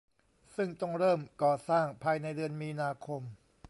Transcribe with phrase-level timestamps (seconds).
[0.55, 3.21] ซึ่งต้องเริ่มก่อสร้างภายในเดือนมีนาคม